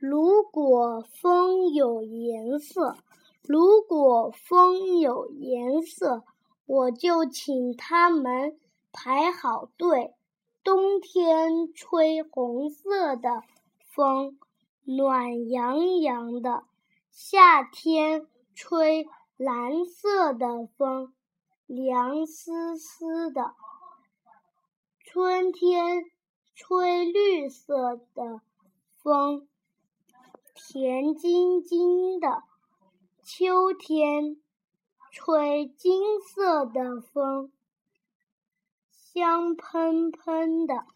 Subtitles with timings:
[0.00, 2.96] 如果风有颜色，
[3.42, 6.24] 如果风有颜色，
[6.64, 8.58] 我就请他们
[8.92, 10.14] 排好队。
[10.64, 13.42] 冬天吹红色的
[13.94, 14.38] 风，
[14.84, 16.64] 暖洋洋的；
[17.10, 19.06] 夏天吹
[19.36, 21.12] 蓝色的风，
[21.66, 23.54] 凉丝丝的；
[25.04, 26.06] 春天
[26.54, 28.40] 吹绿色的
[29.02, 29.46] 风。
[30.68, 32.44] 甜晶晶的
[33.24, 34.36] 秋天，
[35.10, 37.50] 吹金色的风，
[38.90, 40.86] 香喷喷的。